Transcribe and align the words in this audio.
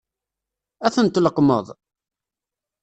Ad 0.85 0.93
ten-tleqqmeḍ? 0.93 1.67